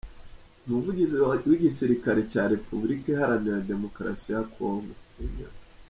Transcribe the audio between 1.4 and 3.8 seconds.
w’igisirikare cya Repubulika Iharanira